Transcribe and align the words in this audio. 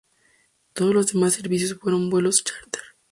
Todos 0.73 0.95
los 0.95 1.13
demás 1.13 1.33
servicios 1.35 1.77
fueron 1.79 2.09
vuelos 2.09 2.43
chárter. 2.43 2.81